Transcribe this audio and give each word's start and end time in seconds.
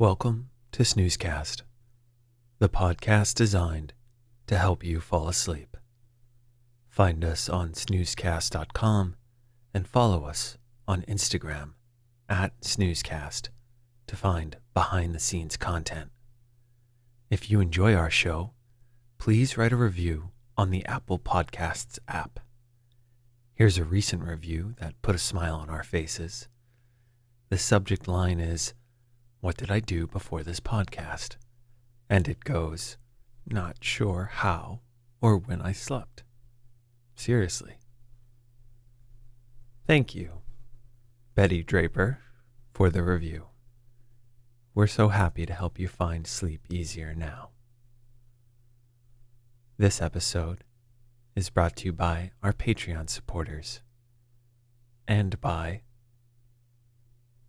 Welcome 0.00 0.48
to 0.72 0.82
Snoozecast, 0.82 1.60
the 2.58 2.70
podcast 2.70 3.34
designed 3.34 3.92
to 4.46 4.56
help 4.56 4.82
you 4.82 4.98
fall 4.98 5.28
asleep. 5.28 5.76
Find 6.88 7.22
us 7.22 7.50
on 7.50 7.72
snoozecast.com 7.72 9.16
and 9.74 9.86
follow 9.86 10.24
us 10.24 10.56
on 10.88 11.02
Instagram 11.02 11.72
at 12.30 12.58
snoozecast 12.62 13.50
to 14.06 14.16
find 14.16 14.56
behind 14.72 15.14
the 15.14 15.18
scenes 15.18 15.58
content. 15.58 16.08
If 17.28 17.50
you 17.50 17.60
enjoy 17.60 17.94
our 17.94 18.10
show, 18.10 18.52
please 19.18 19.58
write 19.58 19.72
a 19.72 19.76
review 19.76 20.30
on 20.56 20.70
the 20.70 20.86
Apple 20.86 21.18
Podcasts 21.18 21.98
app. 22.08 22.40
Here's 23.52 23.76
a 23.76 23.84
recent 23.84 24.22
review 24.22 24.76
that 24.80 25.02
put 25.02 25.14
a 25.14 25.18
smile 25.18 25.56
on 25.56 25.68
our 25.68 25.82
faces. 25.82 26.48
The 27.50 27.58
subject 27.58 28.08
line 28.08 28.40
is 28.40 28.72
what 29.40 29.56
did 29.56 29.70
I 29.70 29.80
do 29.80 30.06
before 30.06 30.42
this 30.42 30.60
podcast? 30.60 31.36
And 32.08 32.28
it 32.28 32.44
goes, 32.44 32.98
Not 33.46 33.82
sure 33.82 34.30
how 34.32 34.80
or 35.20 35.38
when 35.38 35.62
I 35.62 35.72
slept. 35.72 36.22
Seriously. 37.14 37.74
Thank 39.86 40.14
you, 40.14 40.42
Betty 41.34 41.62
Draper, 41.62 42.20
for 42.72 42.90
the 42.90 43.02
review. 43.02 43.46
We're 44.74 44.86
so 44.86 45.08
happy 45.08 45.46
to 45.46 45.54
help 45.54 45.78
you 45.78 45.88
find 45.88 46.26
sleep 46.26 46.60
easier 46.70 47.14
now. 47.14 47.50
This 49.78 50.00
episode 50.02 50.64
is 51.34 51.50
brought 51.50 51.76
to 51.76 51.86
you 51.86 51.92
by 51.92 52.32
our 52.42 52.52
Patreon 52.52 53.08
supporters 53.08 53.80
and 55.08 55.40
by 55.40 55.80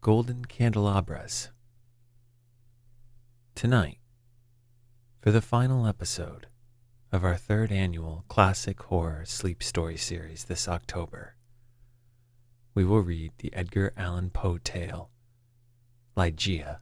Golden 0.00 0.44
Candelabras 0.44 1.48
Tonight, 3.58 3.98
for 5.20 5.32
the 5.32 5.42
final 5.42 5.84
episode 5.84 6.46
of 7.10 7.24
our 7.24 7.34
third 7.34 7.72
annual 7.72 8.24
classic 8.28 8.80
horror 8.82 9.24
sleep 9.24 9.64
story 9.64 9.96
series 9.96 10.44
this 10.44 10.68
October, 10.68 11.34
we 12.72 12.84
will 12.84 13.00
read 13.00 13.32
the 13.38 13.52
Edgar 13.52 13.92
Allan 13.96 14.30
Poe 14.30 14.58
tale, 14.58 15.10
Ligeia. 16.16 16.78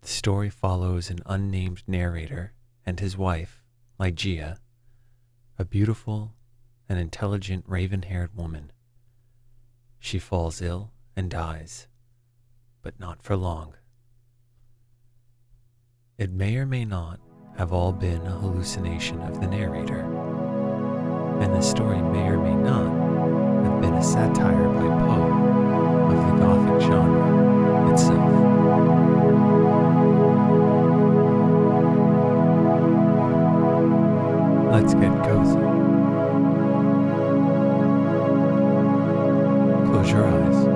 The 0.00 0.08
story 0.08 0.48
follows 0.48 1.10
an 1.10 1.18
unnamed 1.26 1.82
narrator 1.86 2.54
and 2.86 2.98
his 2.98 3.14
wife, 3.14 3.62
Ligeia, 4.00 4.56
a 5.58 5.66
beautiful 5.66 6.32
and 6.88 6.98
intelligent 6.98 7.66
raven 7.68 8.04
haired 8.04 8.34
woman. 8.34 8.72
She 9.98 10.18
falls 10.18 10.62
ill 10.62 10.92
and 11.14 11.30
dies, 11.30 11.88
but 12.80 12.98
not 12.98 13.22
for 13.22 13.36
long. 13.36 13.74
It 16.18 16.30
may 16.30 16.56
or 16.56 16.66
may 16.66 16.84
not 16.84 17.20
have 17.56 17.72
all 17.72 17.90
been 17.90 18.20
a 18.26 18.38
hallucination 18.38 19.22
of 19.22 19.40
the 19.40 19.46
narrator, 19.46 20.00
and 21.40 21.54
the 21.54 21.62
story 21.62 22.02
may 22.02 22.28
or 22.28 22.38
may 22.38 22.54
not 22.54 23.64
have 23.64 23.80
been 23.80 23.94
a 23.94 24.02
satire 24.02 24.68
by 24.68 24.80
Poe 25.06 25.32
of 26.12 26.18
the 26.26 26.34
Gothic 26.44 26.82
genre 26.82 27.92
itself. 27.94 28.32
Let's 34.70 34.94
get 34.94 35.12
cozy. 35.24 35.58
Close 39.90 40.10
your 40.10 40.26
eyes. 40.26 40.71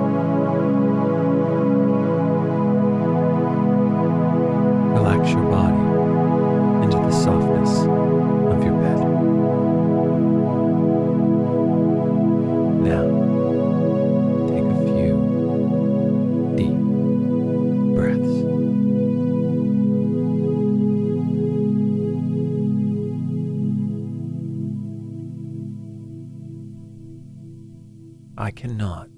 I 28.39 28.51
cannot, 28.51 29.09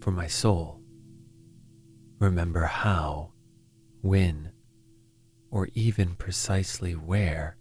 for 0.00 0.12
my 0.12 0.28
soul, 0.28 0.80
remember 2.20 2.66
how, 2.66 3.32
when, 4.00 4.52
or 5.50 5.68
even 5.74 6.14
precisely 6.14 6.92
where 6.92 7.56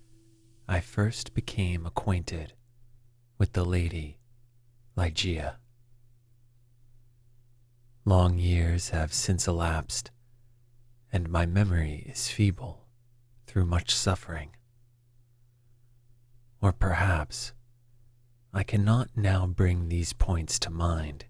I 0.67 0.79
first 0.79 1.33
became 1.33 1.87
acquainted 1.87 2.53
with 3.39 3.53
the 3.53 3.65
lady 3.65 4.19
Ligeia. 4.95 5.55
Long 8.05 8.37
years 8.37 8.89
have 8.89 9.13
since 9.13 9.47
elapsed, 9.47 10.11
and 11.11 11.27
my 11.27 11.47
memory 11.47 12.03
is 12.07 12.29
feeble 12.29 12.85
through 13.47 13.65
much 13.65 13.95
suffering. 13.95 14.51
Or 16.61 16.71
perhaps 16.71 17.53
I 18.53 18.63
cannot 18.63 19.09
now 19.15 19.47
bring 19.47 19.87
these 19.87 20.13
points 20.13 20.59
to 20.59 20.69
mind, 20.69 21.25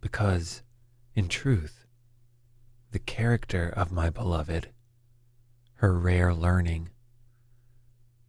because, 0.00 0.62
in 1.14 1.28
truth, 1.28 1.86
the 2.90 2.98
character 2.98 3.68
of 3.68 3.92
my 3.92 4.10
beloved 4.10 4.70
her 5.80 5.98
rare 5.98 6.34
learning, 6.34 6.90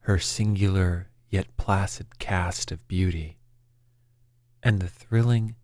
her 0.02 0.18
singular 0.18 1.10
yet 1.30 1.58
placid 1.58 2.18
cast 2.18 2.72
of 2.72 2.88
beauty, 2.88 3.40
and 4.64 4.80
the 4.80 4.88
thrilling 4.88 5.56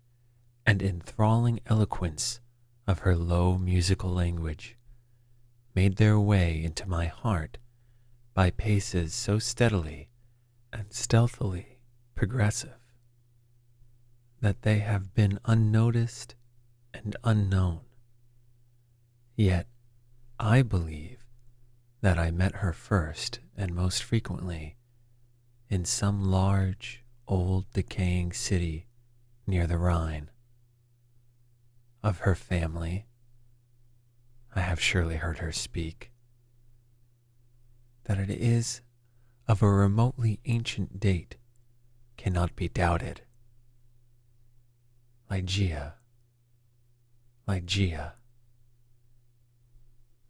and 0.65 0.83
enthralling 0.83 1.61
eloquence 1.65 2.41
of 2.85 2.99
her 2.99 3.15
low 3.15 3.57
musical 3.57 4.09
language 4.09 4.77
made 5.73 5.95
their 5.95 6.19
way 6.19 6.61
into 6.61 6.89
my 6.89 7.05
heart 7.05 7.57
by 8.33 8.49
paces 8.49 9.13
so 9.13 9.39
steadily 9.39 10.09
and 10.73 10.91
stealthily 10.91 11.76
progressive 12.17 12.79
that 14.41 14.63
they 14.63 14.79
have 14.79 15.13
been 15.13 15.39
unnoticed 15.45 16.33
and 16.91 17.15
unknown. 17.23 17.81
Yet 19.35 19.67
I 20.39 20.63
believe 20.63 21.23
that 22.01 22.17
I 22.17 22.31
met 22.31 22.55
her 22.55 22.73
first 22.73 23.39
and 23.55 23.73
most 23.73 24.03
frequently 24.03 24.77
in 25.69 25.85
some 25.85 26.23
large, 26.23 27.03
old, 27.27 27.71
decaying 27.71 28.33
city 28.33 28.87
near 29.45 29.67
the 29.67 29.77
Rhine. 29.77 30.31
Of 32.01 32.19
her 32.19 32.35
family, 32.35 33.05
I 34.55 34.61
have 34.61 34.81
surely 34.81 35.17
heard 35.17 35.37
her 35.37 35.51
speak, 35.51 36.11
that 38.05 38.17
it 38.17 38.31
is 38.31 38.81
of 39.47 39.61
a 39.61 39.69
remotely 39.69 40.39
ancient 40.45 40.99
date 40.99 41.35
cannot 42.17 42.55
be 42.55 42.67
doubted. 42.67 43.21
Ligeia, 45.31 45.93
Ligeia. 47.47 48.13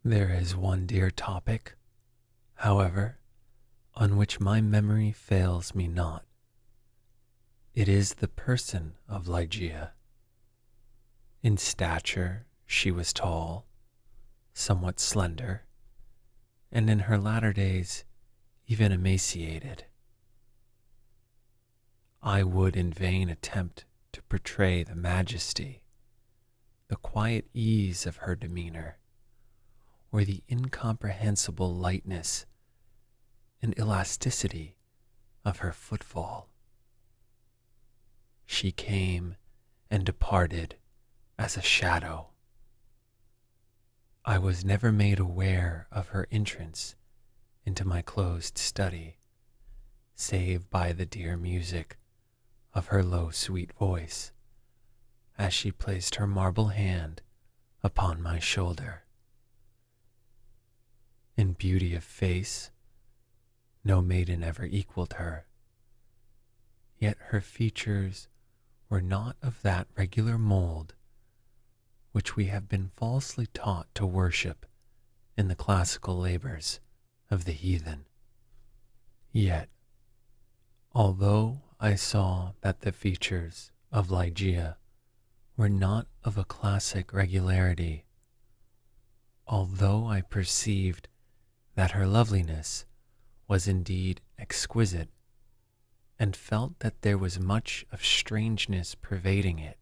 There 0.04 0.30
is 0.30 0.56
one 0.56 0.86
dear 0.86 1.10
topic, 1.10 1.76
however, 2.56 3.18
on 3.96 4.16
which 4.18 4.40
my 4.40 4.62
memory 4.62 5.12
fails 5.12 5.74
me 5.74 5.88
not. 5.88 6.24
It 7.74 7.88
is 7.88 8.16
the 8.16 8.28
person 8.28 8.94
of 9.10 9.26
Ligeia. 9.26 9.92
In 11.42 11.58
stature, 11.58 12.46
she 12.66 12.92
was 12.92 13.14
tall, 13.14 13.68
somewhat 14.54 15.00
slender, 15.00 15.64
and 16.72 16.90
in 16.90 17.00
her 17.00 17.18
latter 17.18 17.54
days, 17.54 18.04
even 18.68 18.92
emaciated. 18.92 19.86
I 22.22 22.44
would 22.44 22.76
in 22.76 22.92
vain 22.92 23.30
attempt 23.30 23.86
to 24.12 24.22
portray 24.24 24.84
the 24.84 24.96
majesty, 24.96 25.84
the 26.88 26.96
quiet 26.96 27.48
ease 27.54 28.06
of 28.06 28.18
her 28.18 28.36
demeanor, 28.36 28.98
or 30.12 30.24
the 30.24 30.44
incomprehensible 30.50 31.74
lightness 31.74 32.46
and 33.62 33.78
elasticity 33.80 34.76
of 35.46 35.60
her 35.60 35.72
footfall. 35.72 36.50
She 38.46 38.72
came 38.72 39.36
and 39.90 40.06
departed 40.06 40.76
as 41.38 41.56
a 41.56 41.62
shadow. 41.62 42.32
I 44.26 44.38
was 44.38 44.66
never 44.66 44.92
made 44.92 45.20
aware 45.20 45.88
of 45.92 46.10
her 46.10 46.28
entrance 46.32 46.96
into 47.66 47.86
my 47.86 48.02
closed 48.02 48.58
study, 48.58 49.18
save 50.16 50.70
by 50.70 50.92
the 50.92 51.06
dear 51.06 51.38
music 51.38 51.98
of 52.78 52.88
her 52.88 53.02
low, 53.04 53.32
sweet 53.32 53.74
voice 53.74 54.32
as 55.36 55.52
she 55.52 55.72
placed 55.72 56.16
her 56.16 56.28
marble 56.28 56.68
hand 56.68 57.24
upon 57.82 58.22
my 58.22 58.38
shoulder. 58.38 59.04
In 61.36 61.54
beauty 61.54 61.96
of 61.96 62.04
face, 62.04 62.70
no 63.84 64.00
maiden 64.00 64.44
ever 64.44 64.64
equaled 64.64 65.14
her, 65.14 65.48
yet 67.00 67.18
her 67.30 67.42
features 67.42 68.28
were 68.90 69.02
not 69.02 69.38
of 69.42 69.64
that 69.64 69.88
regular 69.98 70.38
mold 70.38 70.94
which 72.12 72.36
we 72.36 72.46
have 72.46 72.70
been 72.70 72.92
falsely 72.96 73.48
taught 73.56 73.88
to 73.96 74.06
worship 74.06 74.68
in 75.36 75.48
the 75.48 75.56
classical 75.56 76.16
labors 76.16 76.80
of 77.32 77.46
the 77.46 77.54
heathen. 77.54 78.06
Yet, 79.32 79.68
although 80.94 81.62
I 81.80 81.94
saw 81.94 82.54
that 82.62 82.82
the 82.82 82.92
features 82.92 83.72
of 83.92 84.10
Ligeia 84.10 84.78
were 85.56 85.70
not 85.70 86.08
of 86.24 86.36
a 86.36 86.44
classic 86.44 87.14
regularity, 87.14 88.06
although 89.46 90.08
I 90.08 90.22
perceived 90.22 91.08
that 91.76 91.92
her 91.92 92.08
loveliness 92.08 92.86
was 93.48 93.68
indeed 93.68 94.22
exquisite, 94.40 95.10
and 96.18 96.36
felt 96.36 96.80
that 96.80 97.04
there 97.04 97.18
was 97.18 97.40
much 97.40 97.86
of 97.92 98.04
strangeness 98.04 98.96
pervading 98.96 99.60
it. 99.60 99.78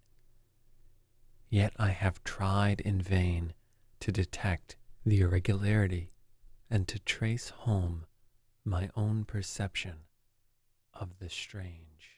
Yet 1.50 1.74
I 1.78 1.92
have 1.92 2.26
tried 2.26 2.82
in 2.82 3.02
vain 3.02 3.54
to 4.02 4.12
detect 4.12 4.76
the 5.06 5.22
irregularity 5.22 6.12
and 6.70 6.90
to 6.90 7.00
trace 7.00 7.50
home 7.50 8.06
my 8.66 8.90
own 8.98 9.24
perception 9.24 10.05
of 10.96 11.20
the 11.20 11.30
strange. 11.30 12.15